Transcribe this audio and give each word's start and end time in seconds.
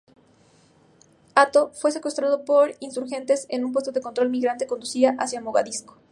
Atto 1.35 1.69
fue 1.73 1.91
secuestrado 1.91 2.43
por 2.43 2.73
insurgentes 2.79 3.45
en 3.49 3.63
un 3.63 3.71
puesto 3.71 3.91
de 3.91 4.01
control 4.01 4.31
mientras 4.31 4.65
conducía 4.67 5.15
hacia 5.19 5.41
Mogadiscio. 5.41 5.95